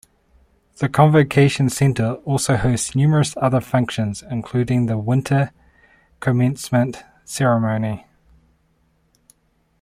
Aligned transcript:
The 0.77 0.89
Convocation 0.89 1.69
Center 1.69 2.13
also 2.25 2.57
hosts 2.57 2.95
numerous 2.95 3.35
other 3.37 3.61
functions 3.61 4.23
including 4.27 4.87
the 4.87 4.97
winter 4.97 5.51
commencement 6.19 7.03
ceremony. 7.23 8.07